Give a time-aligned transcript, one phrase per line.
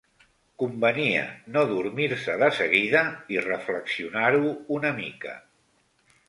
[0.61, 1.25] Convenia
[1.57, 3.03] no dormir-se de seguida
[3.35, 5.37] i reflexionar-ho una mica.